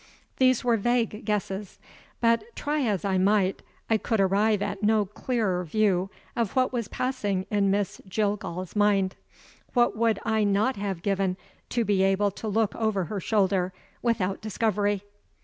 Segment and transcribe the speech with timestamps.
[0.37, 1.77] These were vague guesses;
[2.21, 6.87] but, try as I might, I could arrive at no clearer view of what was
[6.87, 9.15] passing in Miss Jillgall's mind.
[9.75, 11.37] What would I not have given
[11.69, 15.03] to be able to look over her shoulder, without discovery!